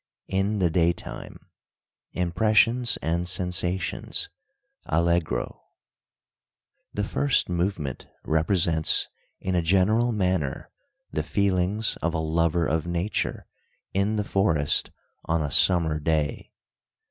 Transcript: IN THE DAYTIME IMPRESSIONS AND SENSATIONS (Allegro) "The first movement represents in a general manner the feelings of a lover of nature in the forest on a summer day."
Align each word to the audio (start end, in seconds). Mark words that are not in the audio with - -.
IN 0.29 0.57
THE 0.57 0.71
DAYTIME 0.71 1.45
IMPRESSIONS 2.13 2.97
AND 3.03 3.27
SENSATIONS 3.29 4.31
(Allegro) 4.87 5.61
"The 6.91 7.03
first 7.03 7.49
movement 7.49 8.07
represents 8.25 9.09
in 9.39 9.53
a 9.53 9.61
general 9.61 10.11
manner 10.11 10.71
the 11.11 11.21
feelings 11.21 11.97
of 11.97 12.15
a 12.15 12.17
lover 12.17 12.65
of 12.65 12.87
nature 12.87 13.45
in 13.93 14.15
the 14.15 14.23
forest 14.23 14.89
on 15.25 15.43
a 15.43 15.51
summer 15.51 15.99
day." 15.99 16.51